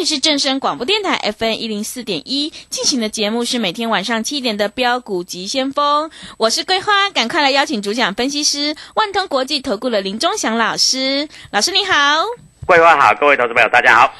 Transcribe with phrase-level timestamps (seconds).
[0.00, 12.24] 里是正声广播电台 FM 一零四点一进行的节目是每天晚上七点的标股急先锋，我是桂花，赶快来邀请主讲分析师万通国际投顾的林忠祥老师，老师你好，
[12.64, 14.10] 桂花好，各位投资朋友大家好。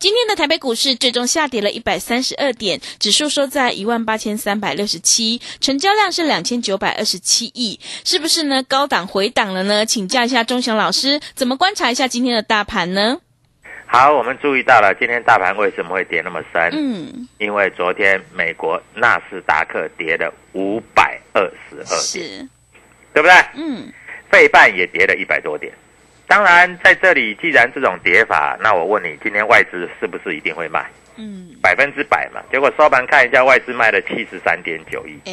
[0.00, 8.60] 今天的台北股市最终下跌了一百三十二点，指数收在一万八千三百六十七，成交量是两千九百二十七亿，是不是呢？
[8.64, 9.86] 高档回档了呢？
[9.86, 13.18] 请教一下忠祥老师，怎么观察一下今天的大盘呢？
[13.90, 16.70] 好，我们注意到了今天大盘为什么会跌那么深？
[16.74, 22.48] 嗯，因为昨天美国纳斯达克跌了五百二十二点，是，
[23.14, 23.32] 对不对？
[23.54, 23.90] 嗯，
[24.30, 25.72] 费半也跌了一百多点。
[26.26, 30.84] 当然，在这里既然这种跌法，那我问你，今天外资是不是一定会卖？
[31.16, 32.42] 嗯，百分之百嘛。
[32.52, 35.32] 结果收盘看一下，外资卖了七十三点九亿，哎，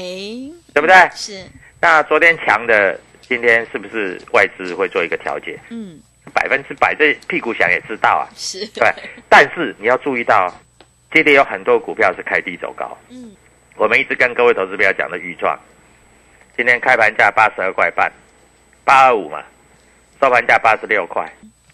[0.73, 0.95] 对不对？
[1.13, 1.45] 是，
[1.81, 5.59] 那昨天强的，今天是不是外资会做一个调节？
[5.69, 5.99] 嗯，
[6.35, 8.27] 百分之百，这屁股想也知道啊。
[8.35, 8.91] 是，对，
[9.29, 10.53] 但是你要注意到，
[11.13, 12.95] 今天有很多股票是开低走高。
[13.09, 13.33] 嗯，
[13.77, 15.57] 我们一直跟各位投资朋友讲的预创，
[16.57, 18.11] 今天开盘价八十二块半，
[18.83, 19.41] 八二五嘛，
[20.19, 21.25] 收盘价八十六块。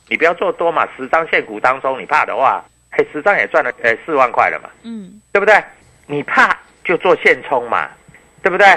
[0.07, 5.55] 你不要做多嘛，十张现股当中，你怕的话，哎，十张也赚了，呃，四万块了嘛，嗯，对不对？
[6.05, 7.89] 你怕就做现冲嘛，
[8.43, 8.67] 对不对？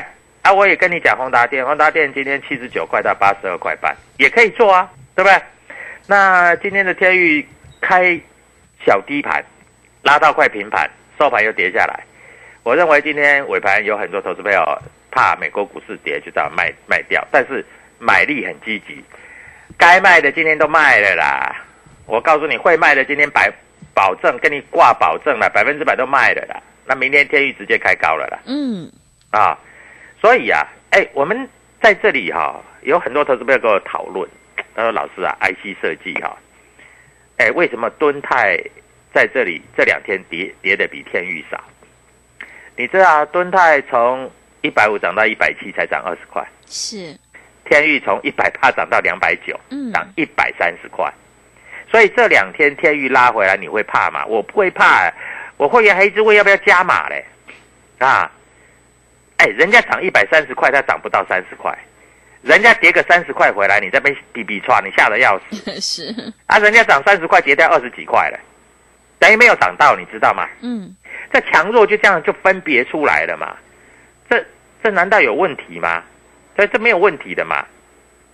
[0.42, 5.42] 啊，我也跟你讲宏达电，宏达电今天七十九块到八十二块半，也可以做啊，对不对？
[6.06, 7.46] 那今天的天域
[7.80, 8.20] 开
[8.84, 9.42] 小低盘，
[10.02, 10.88] 拉到快平盘，
[11.18, 12.04] 收盘又跌下来。
[12.62, 14.62] 我认为今天尾盘有很多投资朋友
[15.10, 17.64] 怕美国股市跌，就这样卖卖掉，但是
[17.98, 19.02] 买力很积极，
[19.78, 21.64] 该卖的今天都卖了啦。
[22.06, 23.50] 我告诉你会卖的今天百
[23.94, 26.62] 保证跟你挂保证了，百分之百都卖了啦。
[26.84, 28.38] 那明天天域直接开高了啦。
[28.44, 28.90] 嗯，
[29.30, 29.58] 啊，
[30.20, 31.48] 所以啊，哎，我们
[31.80, 34.28] 在这里哈、有很多投资朋友跟我讨论，
[34.74, 36.36] 他说老师啊，IC 设计哈、
[37.36, 38.58] 哎，为什么敦泰
[39.12, 41.62] 在这里这两天跌跌的比天域少？
[42.76, 44.30] 你知道啊敦泰从
[44.62, 47.16] 一百五涨到一百七，才涨二十块；是，
[47.64, 51.12] 天域从一百八涨到两百九，嗯，涨一百三十块。
[51.90, 54.26] 所以这两天天域拉回来，你会怕吗？
[54.26, 55.12] 我不会怕、
[55.56, 57.24] 我会员还一直问要不要加码嘞，
[57.98, 58.28] 啊，
[59.36, 61.78] 哎，人家涨一百三十块，他涨不到三十块，
[62.44, 66.14] 人家跌个三十块回来，你这边比比刷，你吓得要死 是，
[66.46, 66.58] 啊！
[66.58, 68.38] 人家涨三十块，跌掉二十几块了，
[69.18, 70.46] 等于没有涨到，你知道吗？
[70.60, 70.94] 嗯，
[71.32, 73.56] 这强弱就这样就分别出来了嘛，
[74.28, 74.44] 这
[74.82, 76.02] 这难道有问题吗？
[76.54, 77.64] 所以这没有问题的嘛，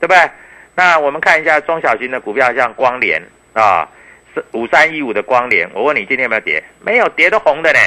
[0.00, 0.31] 对不对？
[0.75, 3.22] 那我们看一下中小型的股票，像光联
[3.53, 3.88] 啊，
[4.34, 6.62] 是五三一五的光联，我问你今天有没有跌？
[6.81, 7.78] 没有跌，都红的呢，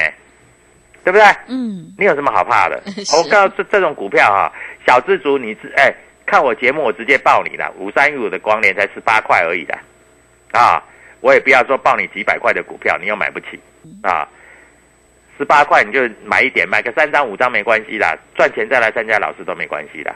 [1.04, 1.26] 对不对？
[1.48, 2.82] 嗯，你有什么好怕的？
[3.18, 4.52] 我告诉这这种股票哈、
[4.88, 5.94] 小资族你直哎
[6.34, 9.80] 看我节目，我直接报你了，五三一五的光联才十八块而已的，
[10.52, 10.84] 啊，
[11.22, 13.60] 我也不要说报你几百块的股票，你又买不起。
[14.02, 14.28] 啊，
[15.38, 20.16] 十八块你就买一点，买个三张五张没关系啦，赚钱再来参加老师都没关系的，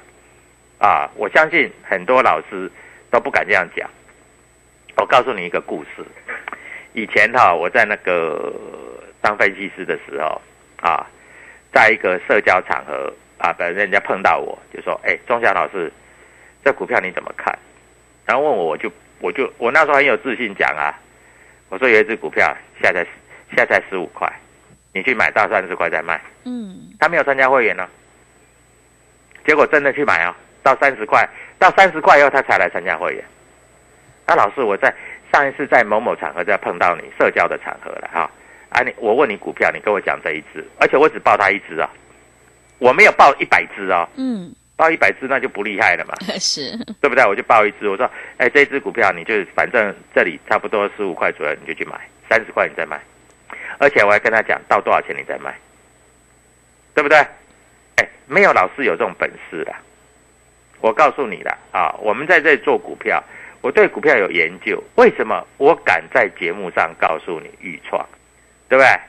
[0.80, 2.68] 啊，我相信很多老师
[3.12, 3.88] 都不敢这样讲。
[4.96, 6.04] 我告诉你一个故事，
[6.94, 8.52] 以前哈、我在那个
[9.22, 10.42] 当分析师的时候
[10.81, 11.06] 啊，
[11.72, 15.94] 在一个社交场合啊，本人家碰到我就说：“哎，钟祥老师，
[16.68, 17.58] 这股票你怎么看？”
[18.28, 20.92] 然后问我，我就我就我那时候很有自信讲啊，
[21.69, 23.08] 我说有一只股票现在
[23.56, 24.30] 现在十五块，
[24.94, 27.88] 你去买到三十块再卖，嗯，他没有参加会员呢、
[29.46, 31.25] 结果真的去买啊，到三十块，
[31.58, 33.24] 到三十块以后他才来参加会员。
[34.25, 34.94] 那老师，我在
[35.31, 38.30] 上一次在某某场合再碰到你，社交的场合了哈。
[38.68, 41.90] 啊你，我问你股票，你跟我讲这一只，而且我只报他一只啊，
[42.80, 47.25] 我没有报一百只啊，嗯，报一百只那就不厉害了嘛， 是，对不对？
[47.25, 53.01] 我就报一只，我说，哎，这只股票你就反正这里差不多十五块左右，你就去买，三十块你再卖，
[53.79, 55.57] 而且我还跟他讲到多少钱你再卖，
[56.94, 57.18] 对不对？
[57.95, 59.74] 哎，没有老师有这种本事的，
[60.79, 63.24] 我告诉你了啊，我们在这里做股票，
[63.62, 68.07] 我对股票有研究，为什么我敢在节目上告诉你预创，
[68.69, 69.00] 对不对？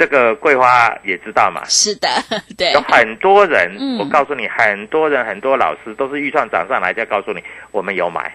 [0.00, 2.08] 这个桂花也知道嘛，是的，
[2.56, 2.72] 对。
[2.72, 3.98] 有，很多人，嗯。
[3.98, 8.34] 我告诉你，很多人很多老师都是预算涨上来再告诉你我们有买，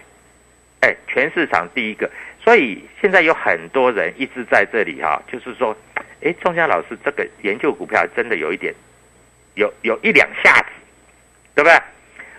[0.82, 2.08] 哎，全市场第一个，
[2.40, 5.76] 所以现在有很多人一直在这里哈、就是说，
[6.22, 8.72] 哎，钟佳老师这个研究股票真的有一点，
[9.54, 10.66] 有有一两下子，
[11.56, 11.76] 对不对？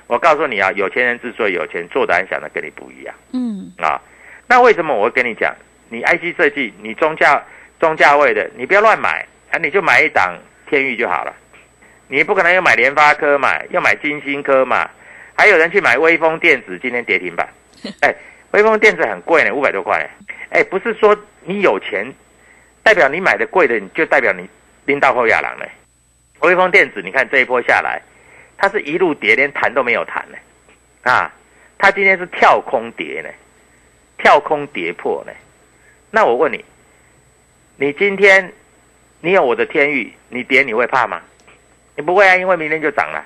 [0.07, 3.13] 我告诉你啊，有钱人之所以有钱，做的想的跟你不一样。
[3.33, 4.01] 嗯，啊。
[4.47, 5.53] 那为什么我会跟你讲，
[5.89, 7.43] 你 IC 设计，你中价
[7.79, 10.37] 中价位的，你不要乱买啊，你就买一档
[10.69, 11.35] 天域就好了。
[12.07, 14.89] 你不可能又买联发科嘛，又买金星科嘛，
[15.35, 17.47] 还有人去买微风电子，今天跌停板。
[18.01, 18.15] 哎，
[18.51, 20.09] 微风电子很贵呢，五百多块。
[20.49, 22.11] 哎，不是说你有钱，
[22.81, 24.49] 代表你买的贵的，你就代表你
[24.85, 25.65] 拎到后亚郎呢。
[26.39, 28.01] 微风电子，你看这一波下来，
[28.57, 30.37] 它是一路跌，连弹都没有弹呢。
[31.03, 31.31] 啊，
[31.77, 33.29] 它今天是跳空跌呢，
[34.17, 35.33] 跳空跌破呢。
[36.09, 36.63] 那我问你，
[37.79, 38.51] 你今天
[39.21, 41.21] 你有我的天域，你跌你会怕吗？
[41.95, 43.23] 你不会啊，因为明天就涨了。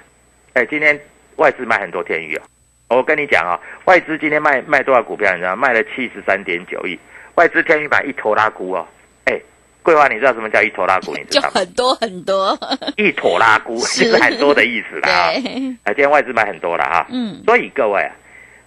[0.53, 1.00] 哎，今天
[1.38, 2.98] 外资卖很多天域哦。
[2.98, 5.31] 我跟你讲哦，外资今天卖卖多少股票？
[5.31, 5.68] 你知道吗？
[5.68, 7.00] 卖了七十三点九亿。
[7.36, 8.86] 外资天域买一坨拉股哦。
[9.24, 9.39] 哎，
[9.83, 11.15] 桂花，你知道什么叫一坨拉股？
[11.15, 11.51] 你知道吗？
[11.56, 12.57] 很多很多，
[12.97, 15.09] 一坨拉股是就是很多的意思啦。
[15.09, 15.42] 啊，对，
[15.83, 17.07] 啊，今天外资买很多了啊。
[17.09, 18.12] 嗯，所以各位啊，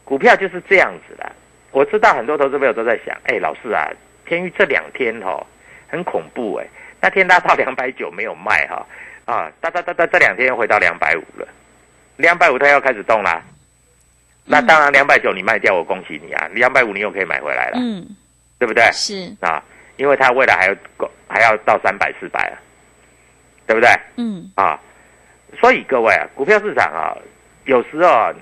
[0.03, 1.31] 股票就是这样子的。
[1.73, 3.91] 我知道很多投资朋友都在想，哎，老师啊，
[4.25, 5.47] 天域这两天哦
[5.95, 6.67] 很恐怖哎，
[7.01, 8.85] 那天拉到 两百九没有卖哈、
[9.27, 11.47] 啊，哒哒哒哒，这两天又回到两百五了，
[12.17, 13.41] 两百五它要开始动啦。
[14.45, 16.49] 那当然，两百九你卖掉，我恭喜你啊！
[16.53, 18.05] 两百五你又可以买回来了，嗯，
[18.59, 18.85] 对不对？
[18.93, 19.63] 是，啊，
[19.97, 22.59] 因为它未来还要够，还要到三百、四百啊，
[23.67, 23.89] 对不对？
[24.17, 24.79] 嗯，啊，
[25.59, 27.17] 所以各位啊，股票市场啊，
[27.65, 28.35] 有时候啊，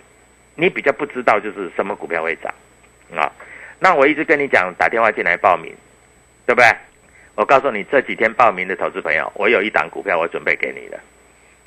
[0.57, 2.53] 你比较不知道就是什么股票会涨
[3.15, 3.31] 啊。
[3.79, 5.73] 那我一直跟你讲，打电话进来报名，
[6.47, 6.67] 对不对？
[7.35, 11.01] 我告诉你，这几天报名的投资朋友，我有一档股票我准备给你的。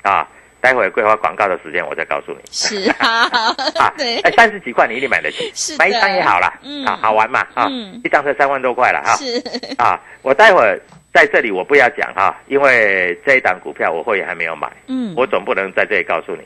[0.02, 0.28] 啊。
[0.58, 2.40] 待会规划广告的时间，我再告诉你。
[2.50, 3.28] 是啊，
[3.78, 6.84] 啊，对，哎，三十几块你一定买得起是，买一张也好啦，嗯。
[6.84, 9.40] 啊，好玩嘛，啊嗯，一张才三万多块了哈，是，
[9.78, 10.76] 啊，我待会儿
[11.12, 16.42] 在这里我不要讲哈，因为这一档股票我会员还没有买，嗯，我总不能在这里告诉你，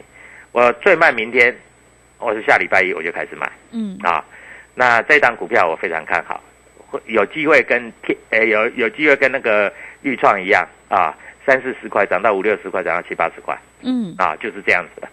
[0.52, 1.56] 我最慢明天，
[2.18, 3.50] 我是下礼拜一我就开始买。
[3.70, 4.22] 嗯，啊。
[4.74, 6.40] 那这档股票我非常看好，会
[7.06, 9.72] 有机会跟天呃有有机会跟那个
[10.02, 11.16] 豫创一样啊，
[11.46, 15.08] 三四十块涨到五六十块，涨到七八十块嗯，啊，就是这样子的。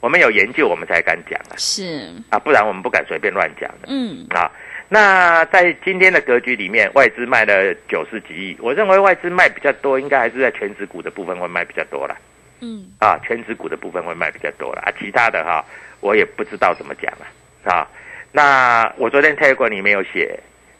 [0.00, 4.50] 我们有研究，我们才敢讲啊是，啊，不然我们不敢随便乱讲的嗯，啊。
[4.88, 12.16] 那在今天的格局里面，外资卖了九十几亿，我认为外资卖比较多，应该还是在全指股的部分会卖比较多了。
[12.60, 15.64] 嗯，啊，全指股的部分会卖比较多了啊，其他的哈、
[16.00, 17.26] 我也不知道怎么讲了
[17.64, 17.88] 啊。
[18.30, 20.38] 那我昨天 Telegram 里面有写，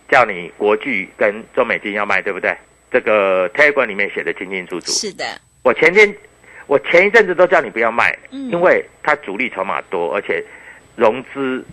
[0.09, 2.57] 叫你国巨跟中美金要卖，对不对？
[2.91, 4.91] 这个 Telegram 里面写的清清楚楚。
[4.93, 5.25] 是的，
[5.63, 6.15] 我前天，
[6.67, 10.43] 我前一阵子都叫你不要卖，嗯因为它主力筹码多，而且
[10.95, 11.65] 融资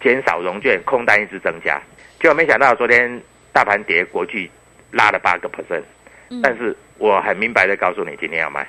[0.00, 1.80] 减少融券，空单一直增加。
[2.18, 3.22] 结果没想到昨天
[3.52, 4.50] 大盘跌，国巨
[4.90, 5.82] 拉了八个 percent。
[6.30, 8.66] 嗯但是我很明白的告诉你，今天要卖，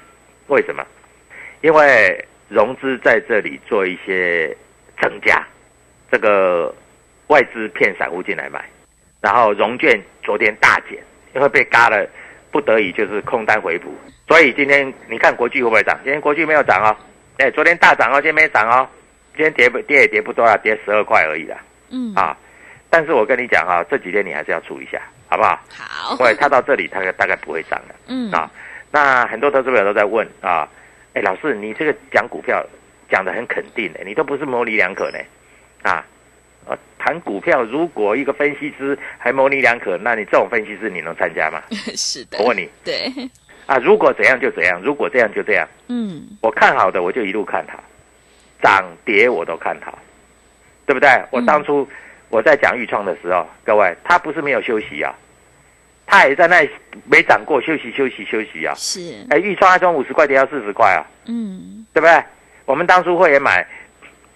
[0.47, 0.85] 为什么？
[1.61, 4.55] 因为融资在这里做一些
[5.01, 5.47] 增加，
[6.11, 6.75] 这个
[7.27, 8.65] 外资骗散户进来买，
[9.23, 11.01] 然后融券昨天大减，
[11.33, 12.05] 因为被嘎了，
[12.51, 13.89] 不得已就是空单回补，
[14.27, 15.97] 所以今天你看国巨会不会涨？
[16.03, 16.91] 今天国巨没有涨哦，
[17.37, 18.85] 哎，昨天大涨哦，今天没涨哦，
[19.33, 21.57] 今天跌不跌也跌不多了，跌十二块而已啦，
[21.89, 22.37] 嗯，啊，
[22.89, 25.57] 但是我跟你讲啊，这几天你还是要注意一下，好不好？
[25.69, 27.95] 好，因为它到这里，它大概不会涨了。
[28.07, 28.51] 嗯，啊，
[28.91, 30.67] 那很多投资朋友都在问啊，
[31.13, 32.61] 哎，老师，你这个讲股票
[33.09, 35.19] 讲的很肯定的，你都不是模棱两可呢，
[35.81, 36.05] 啊，呃，
[37.03, 41.61] 谈股票如果一个分析师还模棱两可，那你这种分析师你能参加吗？
[41.97, 43.11] 是的，我问你对，
[43.65, 47.83] 啊，如果怎样就怎样，如果这样就这样，嗯，我看好的我就一路看好，
[48.61, 49.99] 涨跌我都看好，
[50.85, 51.09] 对不对？
[51.29, 51.85] 我当初
[52.29, 55.13] 我在讲豫创的时候，各位，他不是没有休息啊，
[56.05, 56.69] 他也在那里
[57.03, 58.73] 没涨过，休息休息休息啊。
[58.77, 62.23] 是，哎，豫创还从五十块跌到四十块啊，嗯，对不对？
[62.63, 63.67] 我们当初会员买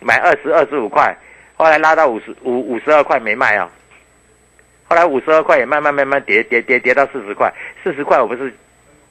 [0.01, 1.15] 买二十二十五块，
[1.57, 3.69] 后来拉到五十五五十二块没卖啊。
[4.89, 8.55] 后来五十二块也慢慢慢慢跌跌跌跌到四十块，四十块我不是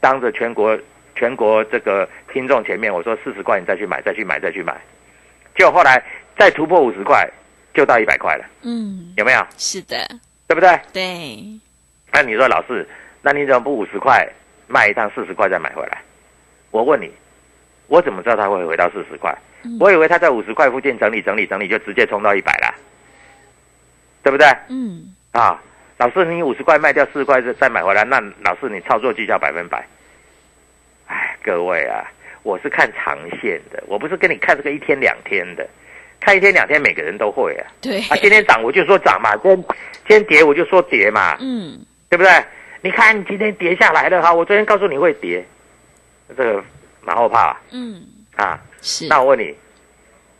[0.00, 0.78] 当着全国
[1.14, 4.74] 全国这个听众前面我说四十块你再去买再去买再去买，
[5.54, 6.02] 就后来
[6.38, 7.28] 再突破五十块
[7.74, 9.46] 就到一百块了，嗯，有没有？
[9.58, 9.98] 是的，
[10.46, 10.80] 对不对？
[10.94, 11.60] 对，
[12.10, 12.88] 那你说老师，
[13.20, 14.26] 那你怎么不五十块
[14.66, 16.00] 卖一趟四十块再买回来？
[16.70, 17.12] 我问你，
[17.88, 19.30] 我怎么知道它会回到四十块？
[19.64, 22.74] 嗯我以为它在五十块附近整理整理整理就直接冲到一百了，
[24.22, 24.46] 对不对？
[24.68, 25.60] 嗯，啊，
[25.98, 29.84] 老师，你五十块卖掉四十块再再买回来，那老师你操作绩效百分百。
[31.08, 32.04] 哎，各位啊，
[32.44, 35.68] 我是看长线的，我不是跟你看这个一天两天的，
[36.20, 37.66] 看一天两天每个人都会啊。
[37.80, 39.64] 对，啊，今天涨我就说涨嘛，今天
[40.06, 42.30] 今天跌我就说跌嘛，嗯，对不对？
[42.82, 45.44] 你看今天跌下来了哈，我昨天告诉你会跌，
[46.36, 46.62] 这个
[47.06, 48.02] 马后炮啊嗯，
[48.34, 48.60] 啊。
[48.82, 49.54] 是，那我问你，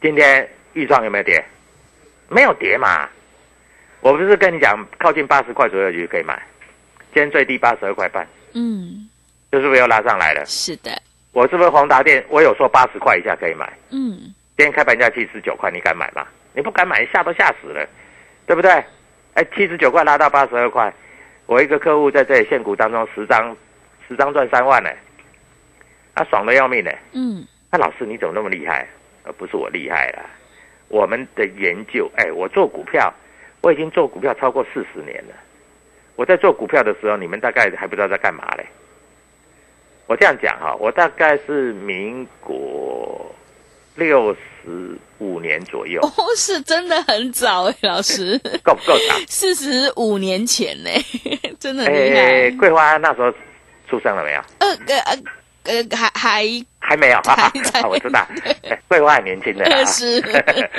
[0.01, 1.43] 今天预创有没有跌？
[2.29, 3.09] 没有跌嘛。
[4.01, 6.41] 我不是跟你讲，靠近八十块左右就可以买，
[7.13, 9.09] 今天最低八十二块半，嗯，
[9.51, 10.45] 就是不是又拉上来了？
[10.47, 10.91] 是的，
[11.33, 12.25] 我是不是宏达电？
[12.29, 14.17] 我有说八十块以下可以买，嗯，
[14.57, 16.27] 今天开盘价七十九块，你敢买吗？
[16.53, 17.85] 你不敢买，吓都吓死了，
[18.47, 18.71] 对不对？
[19.35, 20.93] 哎，七十九块拉到八十二块，
[21.47, 23.57] 我一个客户在这里现股当中十张，
[24.07, 24.91] 十张赚三万呢，
[26.17, 26.91] 他爽的要命呢。
[27.13, 28.89] 嗯，那老师你怎么那么厉害？
[29.23, 30.25] 呃，不是我厉害啦，
[30.89, 33.13] 我们的研究，哎，我做股票，
[33.61, 35.35] 我已经做股票超过四十年了。
[36.17, 38.67] 我在做股票的时候，你们大概还不知道在干嘛嘞。
[40.07, 43.35] 我这样讲哈，我大概是民国
[43.97, 44.33] 六
[44.65, 49.15] 十五年左右，哦，是真的很早哎，老师， 够不够早？
[49.27, 50.91] 四十五年前呢，
[51.59, 53.31] 真的很厉哎，害，桂花那时候
[53.91, 54.41] 出生了没有？
[54.61, 54.69] 呃
[55.05, 55.19] 呃
[55.67, 58.27] 呃呃，还还还没有， 哈哈我知道。
[58.69, 59.85] 哎桂花很年轻的啊。
[59.87, 60.21] 是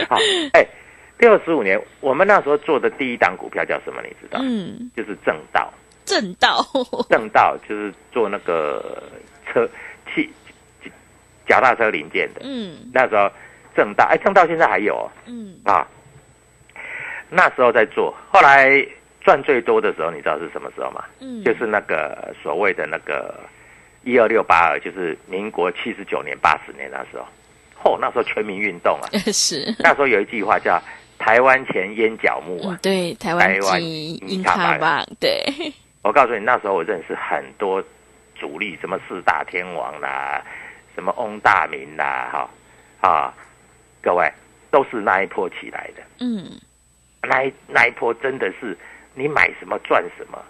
[0.10, 0.17] 好，
[0.53, 0.65] 哎，
[1.17, 4.01] 六十五年，我们那时候做的第一档股票叫什么？
[4.01, 4.39] 你知道？
[4.41, 5.72] 嗯，就是正道。
[6.06, 6.65] 正道，
[7.10, 9.03] 正道就是做那个
[9.46, 9.67] 车
[10.15, 10.29] 汽
[11.46, 12.41] 脚踏车零件的。
[12.46, 13.29] 嗯那时候
[13.75, 15.86] 正道，哎，正道现在还有哦嗯，啊。
[17.29, 18.72] 那时候在做，后来
[19.20, 21.03] 赚最多的时候，你知道是什么时候吗？
[21.20, 23.38] 嗯，就是那个所谓的那个
[24.08, 27.26] 一二六八二，就是民国七十九年、八十年那时候。
[27.84, 29.06] 嚯、那时候全民运动啊！
[29.32, 30.82] 是，那时候有一句话叫
[31.20, 32.74] “台湾前烟角木”啊。
[32.74, 35.46] 嗯，对，台湾台湾籍英英卡棒卡棒，对，
[36.02, 37.82] 我告诉你，那时候我认识很多
[38.36, 40.44] 主力，什么四大天王啦，
[40.96, 42.50] 什么翁大明啦，哈
[43.08, 43.34] 啊，
[44.02, 44.28] 各位
[44.72, 46.02] 都是那一波起来的。
[46.20, 46.60] 嗯，
[47.22, 48.76] 那一那一波真的是
[49.14, 50.44] 你买什么赚什么。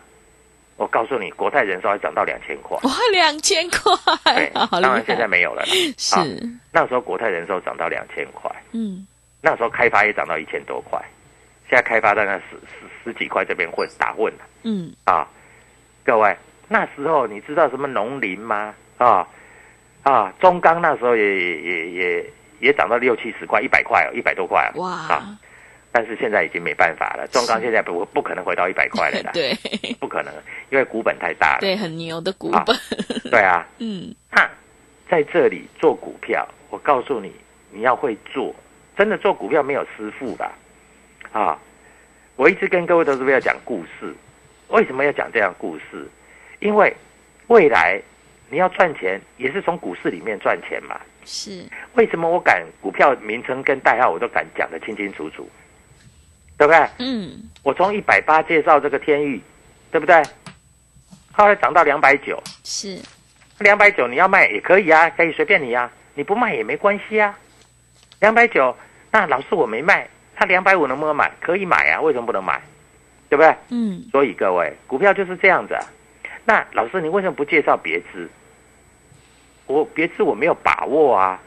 [0.78, 4.50] 我告诉你，国泰人寿还涨到两千块，哇，两千块。
[4.82, 5.68] 当然现在害，没有了啦。
[5.98, 6.18] 是，
[6.72, 9.06] 那时候国泰人寿涨到两千块，嗯。
[9.40, 11.00] 那时候开发也涨到一千多块，
[11.70, 14.40] 现在开发在那十十十几块这边混打混了。
[14.64, 15.28] 嗯，啊，
[16.04, 16.36] 各位，
[16.68, 18.74] 那时候你知道什么农林吗？
[18.98, 19.28] 啊
[20.02, 22.26] 啊，中钢那时候也也也也
[22.60, 24.84] 也涨到六七十块，一百块哦，一百多块哦。
[24.84, 25.38] 啊，哇，
[25.92, 29.56] 但是现在已经没办法了，中钢现在不不可能回到一百块了 啦，对。
[30.00, 30.34] 不可能，
[30.70, 31.60] 因为股本太大了。
[31.62, 32.78] 对，很牛的股啊本，
[33.32, 34.14] 对啊， 嗯。
[34.32, 34.48] 那
[35.10, 37.34] 在这里做股票，我告诉你，
[37.72, 38.54] 你要会做，
[38.98, 40.50] 真的做股票没有师傅的
[41.32, 41.58] 啊！
[42.36, 44.14] 我一直跟各位投资者讲故事，
[44.68, 46.08] 为什么要讲这样故事？
[46.60, 46.96] 因为
[47.48, 48.00] 未来
[48.50, 51.00] 你要赚钱，也是从股市里面赚钱嘛。
[51.26, 51.66] 是，
[51.96, 55.50] 为什么我敢股票名称跟代号我都敢讲得清清楚楚，
[56.58, 56.88] 对不对？
[57.00, 59.42] 嗯我从一百八介绍这个天域，
[59.92, 60.24] 对不对？
[61.32, 63.00] 后来涨到两百九，是，
[63.60, 67.38] 两百九你要卖也可以啊，可以随便你啊，你不卖也没关系啊。
[68.20, 68.76] 两百九，
[69.12, 71.32] 那老师我没卖，他两百五能不能买？
[71.40, 72.60] 可以买啊，为什么不能买？
[73.30, 73.56] 对不对？
[73.70, 75.84] 嗯所以各位，股票就是这样子啊。
[76.46, 78.30] 那老师你为什么不介绍别支？
[79.66, 81.40] 我别支我没有把握啊，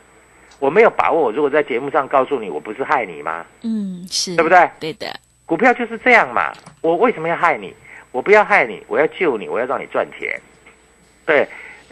[0.61, 1.23] 我没有把握。
[1.23, 3.45] 我如果在节目上告诉你，我不是害你吗？
[3.62, 4.71] 嗯是，对不对？
[4.79, 5.12] 对的，
[5.45, 6.52] 股票就是这样嘛。
[6.81, 7.75] 我为什么要害你？
[8.12, 10.40] 我不要害你，我要救你，我要让你赚钱。
[11.26, 11.47] 对，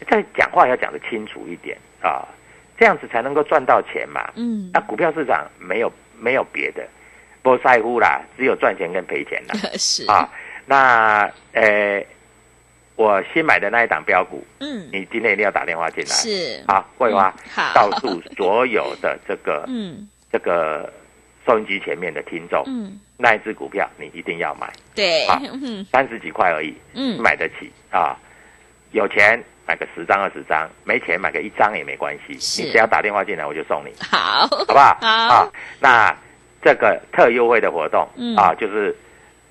[0.08, 2.26] 在讲话要讲得清楚一点啊，
[2.78, 4.30] 这样子才能够赚到钱嘛。
[4.36, 6.86] 嗯那股票市场没有没有别的，
[7.42, 9.54] 不在乎啦，只有赚钱跟赔钱啦。
[9.78, 10.28] 是，啊，
[10.66, 12.04] 那呃，
[12.98, 14.88] 我新买的那一档标股，嗯。
[14.92, 16.10] 你今天一定要打电话进来。
[16.10, 17.72] 是，好，桂花嗯好。
[17.72, 20.08] 告诉所有的这个 嗯。
[20.32, 20.92] 这个
[21.46, 25.86] 收音机前面的听众，嗯，那一只股票你一定要买，对，好嗯。
[25.92, 28.18] 三十几块而已，嗯，买得起啊。
[28.90, 32.32] 有钱买个十张二十张，没钱买个一张也没关系。
[32.62, 34.98] 你只要打电话进来，我就送你， 好，好不好？
[35.00, 35.34] 好。
[35.44, 36.16] 啊，那
[36.60, 38.34] 这个特优惠的活动、嗯。
[38.36, 38.94] 啊，就是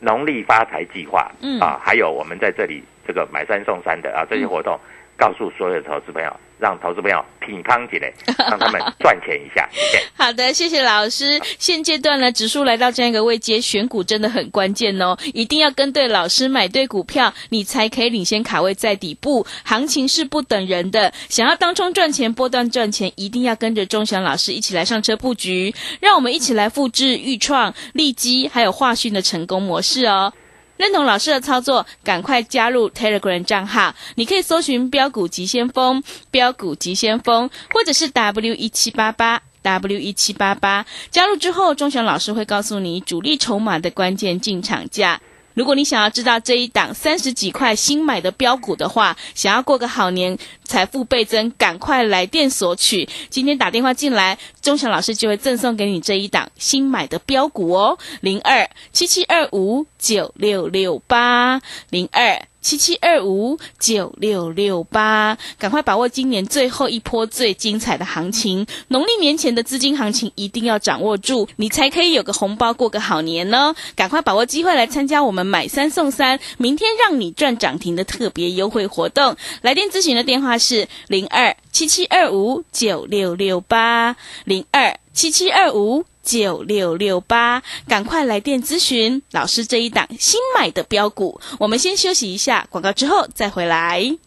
[0.01, 1.59] 农历发财计划，嗯。
[1.61, 4.77] 啊，还有我们在这里这个买三送三的啊，这些活动，
[5.17, 8.11] 告诉所有的投资朋友，让投资朋友品康起来，
[8.49, 9.67] 让他们赚钱一下。
[9.71, 10.03] 谢谢。
[10.17, 11.39] 好的，谢谢老师。
[11.57, 19.45] 现阶段呢，指数来到这样一个位阶，选股真的很关键哦，一定要跟对老师，买对股票，你才可以领先卡位在底部。
[19.63, 25.73] 行情是不等人的，想要当冲赚钱、波段赚钱，一定要跟着钟祥老师一起来上车布局。
[26.01, 30.33] 让我们一起来复制豫创、利基还有华讯的成功模式哦。
[30.77, 33.93] 认同老师的操作，赶快加入 Telegram 账号。
[34.15, 39.41] 你可以搜寻“标股急先锋”、“标股急先锋”，或者是 W 一七八八。
[39.63, 45.19] W 一七八八加入之后，钟祥老师会告诉你主力筹码的关键进场价。
[45.55, 50.37] 如果你想要知道这一档三十几块新买的标股的话，想要过个好年，
[50.67, 53.07] 财富倍增，赶快来电索取。
[53.29, 62.39] 今天打电话进来，钟祥老师就会赠送给你这一档新买的标股哦，零二七七二五九六六八零二。
[62.59, 68.67] 七七二五九六六八，赶快把握今年最后一波最精彩的行情。
[68.89, 73.73] 农历年前的资金行情一定要掌握住，你才可以有个红包过个好年呢。
[73.95, 79.37] 赶快把握机会来参加我们买三送三，明天让你赚涨停的特别优惠活动。
[79.61, 86.05] 来电咨询的电话是零二七七二五九六六八零二七七二五。
[86.27, 91.39] 九六六八，赶快来电咨询老师这一档新买的标股。
[91.57, 94.17] 我们先休息一下，广告之后再回来。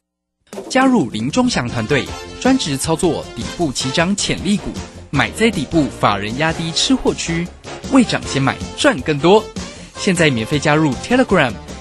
[0.71, 2.07] 加入林忠祥团队，
[2.41, 4.71] 专职操作底部起涨潜力股，
[5.11, 7.47] 买在底部，法人压低吃货区，
[7.93, 9.45] 未涨先买赚更多。
[9.99, 11.53] 现在免费加入 Telegram，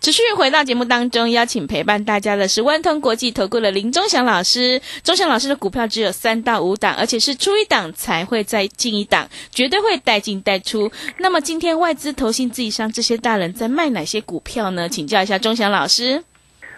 [0.00, 4.80] 持续回到节目当中，邀请陪伴大家的是万通国际投顾的林忠祥老师。
[5.04, 10.90] 忠祥老师的股票只有三到五档，而且是出一档才会再进一档，绝对会带进带出。
[11.18, 14.88] 那么今天外资、投信、自己商这些大人在卖哪些股票呢？
[14.88, 16.24] 请教一下忠祥老师。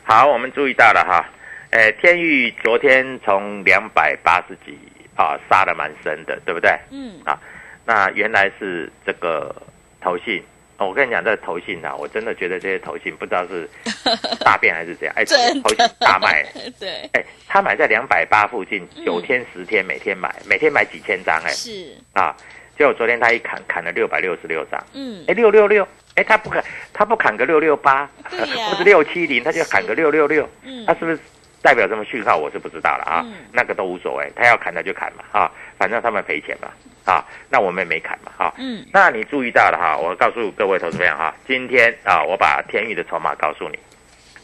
[0.03, 1.25] 好，我们注意到了哈，
[1.71, 4.77] 呃，天宇昨天从两百八十几
[5.15, 6.77] 啊杀的蛮深的，对不对？
[6.91, 7.39] 嗯啊，
[7.87, 9.55] 那原来是这个
[10.01, 10.43] 投信。
[10.83, 13.69] 哦我跟你讲，这个投信啊，我真的觉得这些投信不知道是
[14.45, 16.45] 大便还是怎样，哎，真的投信大卖，
[16.81, 22.35] 对，哎，他买在两百八附近，嗯九天十天，每天买，每天买几千张，哎，是，啊，
[22.77, 25.25] 结果昨天他一砍砍了六百六十六张，嗯。
[25.29, 31.19] 哎，六六六，哎，他不砍，他不砍个六六八，对呀 或者六七零，他就砍个六六六，嗯他是不是
[31.63, 32.37] 代表什么讯号？
[32.37, 33.35] 我是不知道了啊，嗯。
[33.53, 36.69] 那个都无所谓，他要砍他就砍嘛，啊，反正他们赔钱嘛，
[37.05, 38.85] 啊，那我们也没砍嘛，啊，嗯。
[38.93, 43.79] 那你注意到了哈，我告诉各位投资朋友哈，今天啊，我把天宇的筹码告诉你，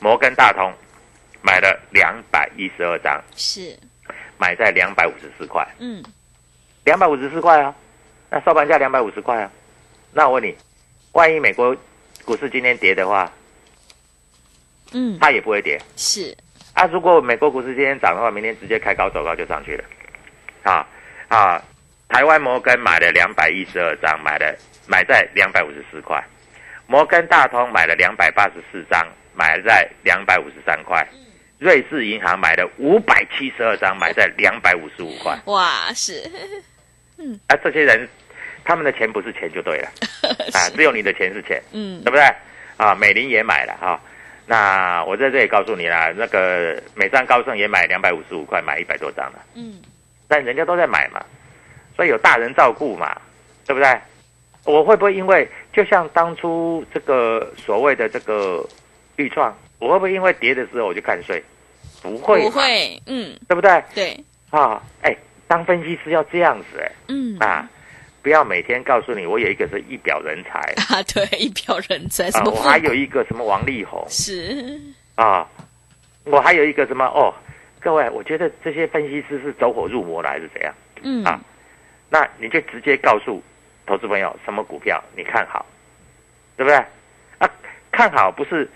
[0.01, 0.73] 摩根大通
[1.43, 3.77] 买了两百一十二张，是，
[4.39, 6.03] 买在两百五十四块，嗯。
[6.85, 7.75] 两百五十四块啊，
[8.31, 9.51] 那收盘价两百五十块啊，
[10.13, 10.57] 那我问你，
[11.13, 11.77] 万一美国
[12.25, 13.31] 股市今天跌的话，
[14.93, 15.19] 嗯。
[15.21, 15.79] 它也不会跌。
[15.97, 16.35] 是，
[16.79, 16.89] 啊。
[16.93, 19.85] 如果美国股市今天涨的话，明天直接开高走高就上去了，
[20.63, 20.87] 啊
[21.29, 21.63] 啊！
[22.09, 26.25] 台湾摩根买了两百一十二张，买了买在两百五十四块，
[26.87, 31.07] 摩根大通买了两百八十四张，买在两百五十三块，
[31.59, 35.39] 瑞士银行买了五百七十二张，买在两百五十五块。
[35.45, 36.31] 哇，是，
[37.19, 38.09] 嗯啊，这些人
[38.65, 39.89] 他们的钱不是钱就对了
[40.55, 42.23] 啊，只有你的钱是钱，嗯对不对？
[42.79, 44.01] 啊，美林也买了哈、
[44.51, 49.83] 那我在这里告诉你啦，那个美商高盛也买两百五十五块，买一百多张了，嗯
[50.27, 51.23] 但人家都在买嘛，
[51.95, 53.15] 所以有大人照顾嘛，
[53.67, 54.01] 对不对？
[54.65, 58.67] 我会不会因为就像当初这个所谓的这个
[59.17, 61.43] 预创，我会不会因为跌的时候我就看衰？
[62.03, 63.83] 不会，不，会，嗯对不对？
[63.95, 65.15] 对，啊，哎，
[65.47, 66.93] 当分析师要这样子哎。
[67.09, 67.69] 嗯啊，
[68.23, 70.59] 不要每天告诉你我有一个是一表人才。
[70.89, 74.05] 啊对，一表人才，什啊，么我还有一个什么王力宏。
[74.09, 74.81] 是，
[75.15, 75.47] 啊，
[76.25, 77.33] 我还有一个什么哦，
[77.81, 80.75] 各位，我觉得这些分析师是走火入魔了还是怎样？
[81.03, 81.25] 嗯。
[81.25, 81.41] 啊
[82.11, 83.43] 那你就直接告诉
[83.87, 85.67] 投资朋友什么股票你看好，
[86.57, 86.77] 对不对？
[87.39, 87.51] 啊，
[87.93, 88.67] 看好不是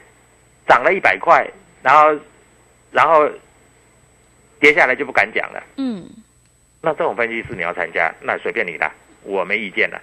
[0.68, 1.48] 涨了一百块，
[1.82, 2.20] 然后
[2.90, 3.26] 然后
[4.60, 5.62] 跌下来就不敢讲了。
[5.78, 6.06] 嗯。
[6.82, 8.92] 那这种分析师你要参加，那随便你啦，
[9.24, 10.00] 我没意见了，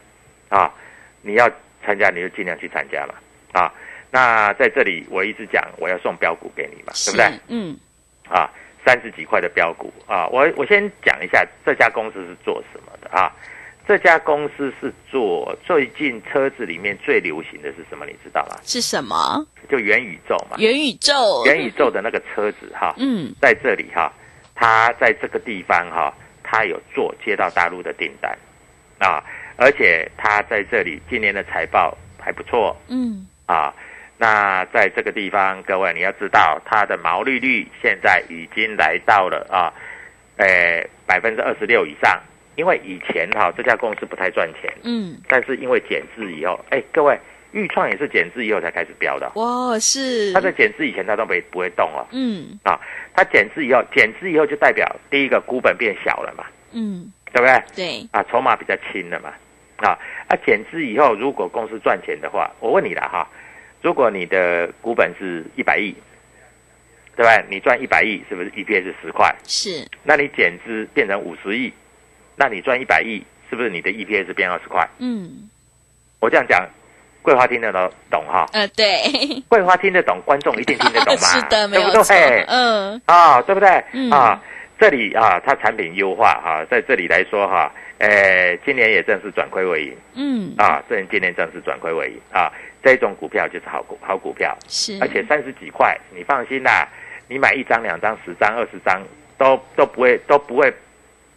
[0.50, 0.74] 啊，
[1.22, 1.50] 你要
[1.86, 3.16] 参加你就尽量去参加了，
[3.54, 3.74] 啊，
[4.12, 7.40] 那在这里我一直讲我要送标股给你嘛，对不对？
[7.48, 7.78] 嗯，
[8.30, 8.50] 啊，
[8.86, 13.32] 三十几块的标股啊，我我先讲一下这家公司是做什么的啊？
[13.88, 18.06] 这家公司是做最近车子里面最流行的是什么？
[18.06, 18.56] 你知道吗？
[18.64, 19.44] 是什么？
[19.68, 24.14] 就元宇宙嘛，元宇宙，元宇宙的那个车子哈，嗯，在这里哈，
[24.54, 28.38] 它在这个地方哈，它有做接到大陆的订单
[29.00, 29.24] 啊，
[29.58, 33.74] 而且它在这里今年的财报还不错嗯，啊。
[34.18, 39.74] 那在这个地方，各位你要知道，它的毛利率现在已经来到了啊，
[40.36, 42.22] 呃百分之二十六以上。
[42.56, 47.18] 因为以前哈这家公司不太赚钱，嗯，但是因为减资以后，哎，各位
[47.54, 49.32] 豫创也是减资以后才开始飙的。
[49.36, 52.06] 哇，是，它在减资以前它都没不会动哦。
[52.12, 52.78] 嗯啊，
[53.16, 57.64] 它减资以后，减资以后就代表第一个股本变小了嘛，嗯，对不对？
[57.76, 59.30] 对，啊，筹码比较轻了嘛，
[59.78, 63.28] 啊，啊，减资以后，如果公司赚钱的话，我问你了哈，
[63.82, 65.96] 如果你的股本是一百亿，
[67.16, 67.44] 对吧？
[67.50, 69.34] 你赚一百亿，是不是 EPS 是十块？
[69.46, 71.72] 是，那你减资变成五十亿，
[72.36, 74.88] 那你赚一百亿，是不是你的 EPS 变二十块？
[75.00, 75.50] 嗯，
[76.20, 76.66] 我这样讲，
[77.22, 78.46] 桂花听得懂懂哈？
[78.54, 79.04] 呃，对，
[79.50, 81.28] 桂花听得懂，观众一定听得懂嘛？
[81.28, 83.84] 是的，没有错对？，嗯，啊，对不对？
[83.94, 84.42] 嗯啊，
[84.80, 89.98] 这里啊，它产品优化哈、在这里来说哈、呃，今年也正式转亏为盈。
[90.16, 96.88] 嗯，啊，这今年正式转亏为盈啊，这种股票就是好股好股票，是，而且三十几块，你放心啦，
[97.28, 99.06] 你买一张、两张、十张、二十张
[99.38, 100.74] 都都不会都不会，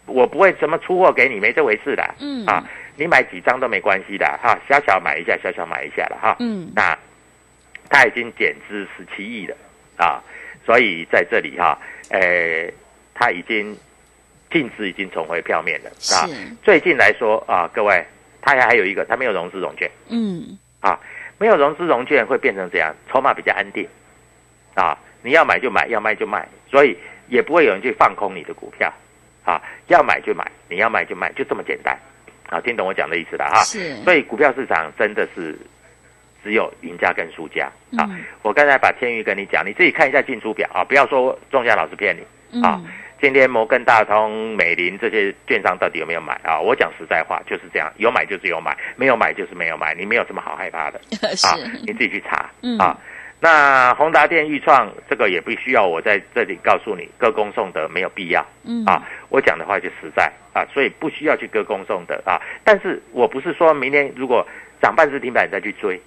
[0.05, 2.45] 我不会什么出货给你，没这回事的，嗯。
[2.45, 2.63] 啊，
[2.95, 6.97] 你买几张都没关系的哈、小小买一下，小小买一下了哈，嗯，那
[7.89, 9.57] 它已经减资十七亿了
[9.97, 10.23] 啊，
[10.65, 11.77] 所以在这里哈、
[12.09, 12.71] 呃，
[13.13, 13.75] 它已经
[14.51, 15.89] 净值已经重回票面了。
[15.89, 16.27] 啊。
[16.27, 18.05] 是，最近来说啊，各位，
[18.41, 19.89] 它还还有一个，它没有融资融券。
[20.09, 20.99] 嗯，啊，
[21.37, 23.87] 没有融资融券会变成这样，筹码比较安定。
[24.75, 26.97] 啊，你要买就买，要卖就卖，所以
[27.27, 28.91] 也不会有人去放空你的股票。
[29.45, 31.97] 啊，要买就买，你要卖就卖，就这么简单。
[32.49, 33.63] 啊，听懂我讲的意思了哈。
[33.63, 35.57] 是，所以股票市场真的是
[36.43, 37.65] 只有赢家跟输家。
[37.97, 38.07] 啊！
[38.09, 38.23] 嗯。
[38.41, 42.21] 我刚才把天宇跟你讲，你自己看一下进出表啊，不要说仲夏老师骗你
[42.61, 42.81] 啊。
[42.83, 42.85] 嗯，
[43.21, 46.59] 今天摩根大通、美林这些券商到底有没有买啊？
[46.59, 50.99] 我讲实在话，就是这样，有买就是有买，没有买就是没有买，你没有什么好害怕的
[51.47, 51.55] 啊！
[51.85, 52.97] 你，自己去查嗯啊。
[53.39, 58.45] 那宏达电、预创这个也不需要我在这里告诉你，歌功颂德没有必要。
[58.63, 62.41] 嗯，啊，我讲的话就实在啊，所以不需要去歌功颂德啊。
[62.63, 64.45] 但是我不是说明天如果
[64.81, 66.01] 涨半只停板你再去追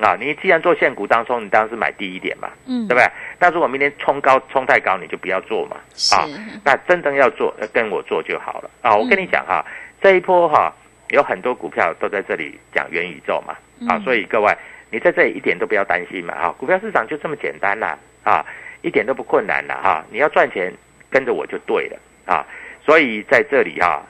[0.00, 3.10] 啊，你既然做现股当中，你当然是买低一点嘛，嗯，对不对？
[3.38, 6.26] 那如果明天冲高冲太高，你就不要做嘛是啊。
[6.64, 8.94] 那真正要做，呃跟我做就好了啊。
[8.94, 9.64] 我跟你嗯讲哈、
[10.02, 10.72] 这一波哈、
[11.10, 13.54] 有很多股票都在这里讲元宇宙嘛
[13.88, 14.54] 啊，嗯所以各位
[14.90, 18.44] 你在这里一点都不要担心嘛啊，股票市场就这么简单啦啊，
[18.82, 20.72] 一点都不困难啦哈、你要赚钱
[21.10, 22.44] 跟着我就对了啊，
[22.84, 24.02] 所以在这里哈、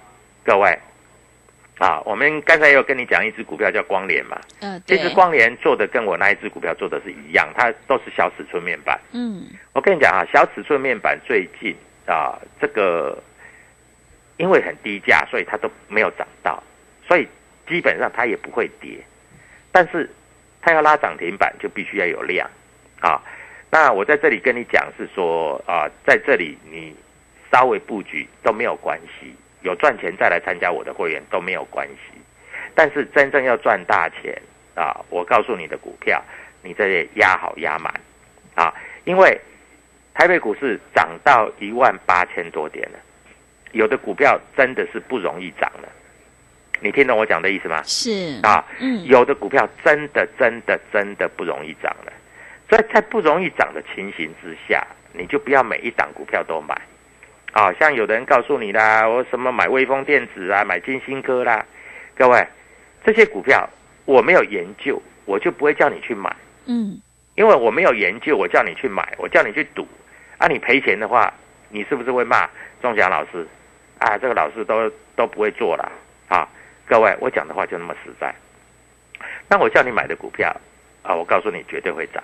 [0.44, 0.76] 各位
[1.78, 8.98] 啊，我们刚才有跟你讲一只股票叫光联嘛，呃，这只光联做的跟我那一只股票做的是一样，它都是小尺寸面板。
[9.12, 13.22] 嗯，我跟你讲啊，小尺寸面板最近啊，这个
[14.38, 16.62] 因为很低价，所以它都没有涨到，
[17.06, 17.28] 所以
[17.68, 18.98] 基本上它也不会跌。
[19.70, 20.08] 但是
[20.62, 22.48] 它要拉涨停板，就必须要有量
[23.00, 23.22] 啊。
[23.70, 26.96] 那我在这里跟你讲是说啊，在这里你
[27.52, 29.34] 稍微布局都没有关系，
[29.66, 32.18] 有赚钱再来参加我的会员都没有关系。
[32.72, 34.40] 但是真正要赚大钱
[34.76, 36.22] 啊，我告诉你的股票，
[36.62, 37.92] 你这里压好压满
[38.54, 38.72] 啊，
[39.04, 39.40] 因为
[40.14, 42.98] 台北股市涨到一万八千多点了，
[43.72, 45.88] 有的股票真的是不容易涨了。
[46.80, 47.82] 你听懂我讲的意思吗？
[47.82, 52.12] 是，啊，嗯，有的股票真的真的真的不容易涨了，
[52.68, 56.78] 所以在不容易涨的情形之下，你就不要每一档股票都买。
[57.56, 61.64] 啊，像有的人告诉你啦，我什么买微风电子啊，买金星科啦，
[62.14, 62.46] 各位，
[63.02, 63.66] 这些股票
[64.04, 67.00] 我没有研究，我就不会叫你去买，嗯，
[67.34, 69.88] 因为我没有研究，我叫你去买，我叫你去赌，
[70.36, 71.32] 啊，你赔钱的话，
[71.70, 72.46] 你是不是会骂
[72.82, 73.48] 钟祥老师？
[74.00, 75.90] 啊，这个老师都都不会做了
[76.28, 76.46] 啊！
[76.86, 78.34] 各位，我讲的话就那么实在。
[79.48, 80.54] 那我叫你买的股票
[81.02, 82.22] 啊，我告诉你绝对会涨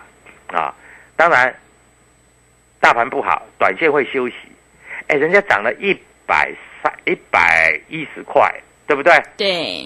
[0.49, 0.75] 啊！
[1.17, 1.55] 当然，
[2.81, 4.35] 大盘不好，短线会休息。
[5.09, 8.53] 哎，人家涨了一百三、一百一十块，
[8.87, 9.13] 对不对？
[9.37, 9.85] 对，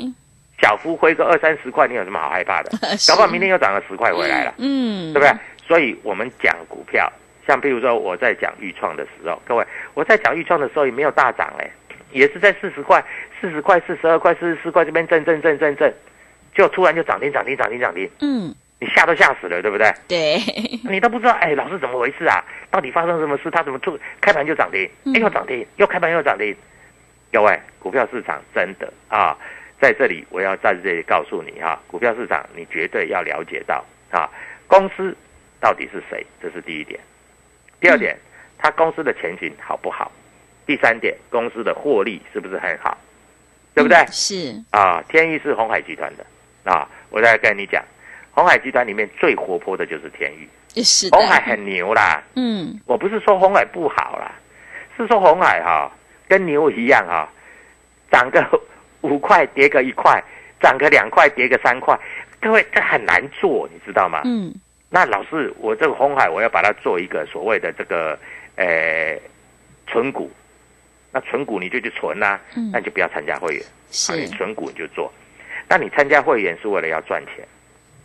[0.61, 2.71] 小幅回个二三十块，你有什么好害怕的？
[2.97, 4.55] 是搞不好明天又涨了十块回来了。
[4.59, 5.33] 嗯，对不对？
[5.67, 7.13] 所以我们讲股票，
[7.47, 11.71] 像比如说我在讲豫创的时候，各位，我在讲豫创的时候也没有大涨哎，
[12.13, 13.05] 也是在四十块、
[13.41, 15.93] 四十块、四十二块、四十四块这边震震震震震，
[16.55, 18.55] 就突然就涨停涨停涨停涨停，嗯，
[18.87, 19.93] 你吓都吓死了，对不对？
[20.07, 20.39] 对，
[20.89, 22.45] 你都不知道，哎，老师怎么回事啊？
[22.71, 23.51] 到底发生什么事？
[23.51, 24.89] 他怎么突开盘就涨停？
[25.05, 26.55] 嗯哎，又涨停，又开盘又涨停。
[27.33, 29.37] 各位，股票市场真的啊，
[29.81, 34.31] 在这里我要在这里告诉你哈、股票市场你绝对要了解到啊，
[34.69, 35.15] 公司
[35.61, 37.01] 到底是谁，这是第一点。
[37.81, 38.17] 第二点，
[38.57, 40.13] 他公司的前景好不好？
[40.65, 42.97] 第三点，公司的获利是不是很好？
[43.75, 43.99] 对不对？
[43.99, 46.25] 嗯是，啊，天意是红海集团的
[46.71, 47.85] 啊，我再跟你讲，
[48.37, 50.47] 红海集团里面最活泼的就是天域，
[50.83, 52.23] 是，红海很牛啦。
[52.35, 54.31] 嗯，我不是说红海不好啦，
[54.95, 55.91] 是说红海哈、
[56.29, 57.27] 跟牛一样哈、
[58.13, 58.45] 涨个
[59.01, 60.23] 五块跌个一块，
[60.61, 61.99] 涨个两块跌个三块，
[62.39, 64.21] 各位这很难做，你知道吗？
[64.27, 64.55] 嗯，
[64.91, 68.19] 那老师，我这个红海我要把它做一个所谓的这个
[68.57, 69.19] 呃
[69.87, 70.31] 存股，
[71.11, 72.71] 那存股你就去存啦、嗯。
[72.71, 74.13] 那你就不要参加会员，是。
[74.13, 75.11] 啊，你存股你就做。
[75.67, 77.49] 那你参加会员是为了要赚钱，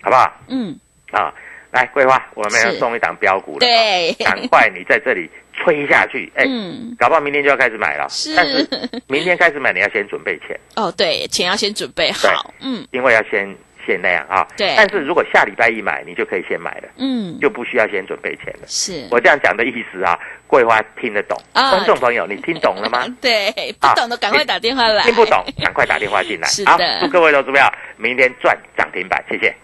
[0.02, 0.32] 好不好？
[0.48, 0.78] 嗯，
[1.12, 1.34] 啊，
[1.72, 8.08] 来桂花，我们要送一档标股了，对，赶快你在这里吹下去，哎、嗯，搞不好明天就要开始买了。
[8.10, 8.36] 是。
[8.36, 8.68] 但是
[9.08, 12.86] 明天开始买，你要先准备钱，哦，对，钱要先准备好，嗯。
[12.92, 14.48] 因为要先先那样啊。
[14.58, 14.74] 对。
[14.76, 18.68] 但是如果下礼拜一买，你就可以先买了，嗯，就不需要先准备钱了。
[18.68, 19.08] 是。
[19.12, 21.72] 我这样讲的意思啊，桂花听得懂，啊。
[21.72, 23.06] 观众朋友你听懂了吗？
[23.22, 26.48] 对，不懂的赶快打电话来，听不懂，赶快打电话进来。
[26.50, 26.72] 是的。
[26.72, 29.56] 好，祝各位投资票明天赚涨停板，谢谢。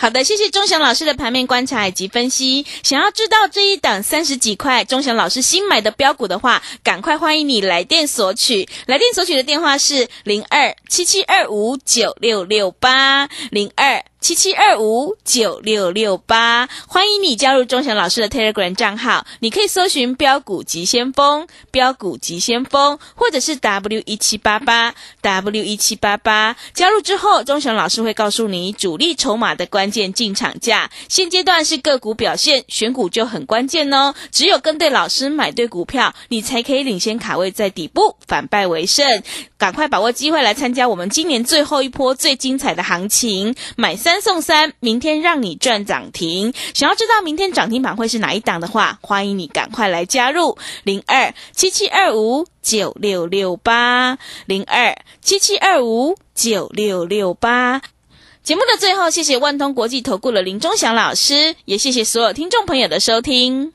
[0.00, 2.64] 好的，谢谢钟祥老师的盘面观察以及分析。
[2.82, 8.66] 想要知道这一档三十几块钟祥老师新买的标股的话，赶快欢迎你来电索取。
[8.86, 14.02] 来电索取的电话是零二七七二五九六六八零二。
[14.20, 26.54] 七七二五九六六八，欢迎你加入钟祥老师的 Telegram 账号，你可以搜寻“标股急先锋”、“标股急先锋”，或者是 W 一七八八 W 一七八八。
[26.74, 30.90] 加入之后，钟祥老师会告诉你主力筹码的关键进场价。
[31.08, 34.14] 现阶段是个股表现，选股就很关键哦。
[34.30, 39.22] 只有跟对老师，买对股票，你才可以领先卡位在底部，反败为胜。
[39.60, 46.54] 赶快把握机会来参加我们今年最后一波最精彩的行情，买三送三，明天让你赚涨停。
[46.72, 57.82] 想要知道明天涨停板会是哪一档的话，欢迎你赶快来加入零二七七二五九六六八零二七七二五九六六八。
[58.42, 63.74] 节目的最后，谢谢万通国际投顾的林忠祥老师，也谢谢所有听众朋友的收听。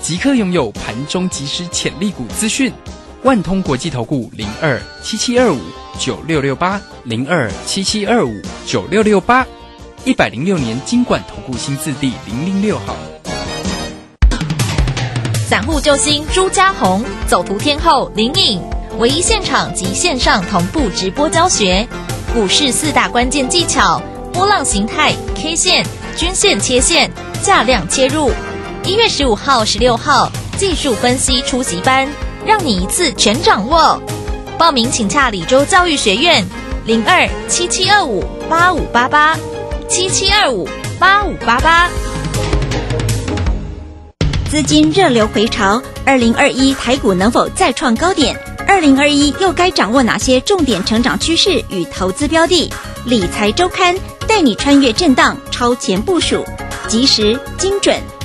[0.00, 2.72] 即刻拥有盘中即时潜力股资讯。
[3.24, 5.58] 万通国际投顾零二七七二五
[5.98, 8.32] 九六六八零二七七二五
[8.64, 9.44] 九六六八，
[10.04, 12.94] 一百零六年经管投顾新字第零零六号。
[15.48, 18.62] 散户救星朱家红，走图天后林颖，
[18.98, 21.88] 唯一现场及线上同步直播教学，
[22.32, 24.00] 股市四大关键技巧：
[24.32, 25.84] 波浪形态、K 线、
[26.16, 27.10] 均线切线、
[27.42, 28.30] 价量切入。
[28.88, 32.08] 一月十五号、十六号技术分析出席班，
[32.46, 34.00] 让你一次全掌握。
[34.56, 36.42] 报名请洽李州教育学院
[36.86, 39.38] 零二七七二五八五八八
[39.90, 40.66] 七七二五
[40.98, 41.90] 八五八八。
[44.48, 48.34] 资金热流回潮，二零二一台股能否再创高点？
[48.66, 52.72] 二零二一又该掌握哪些重点成长趋势与投资标的？
[53.04, 53.94] 理财周刊
[54.26, 56.42] 带你穿越震荡，超前部署，
[56.86, 58.00] 及时、精准、